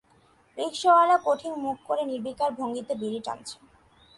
[0.57, 3.57] রিকশাওয়ালা কঠিন মুখ করে নির্বিকার ভঙ্গিতে বিড়ি টানছে।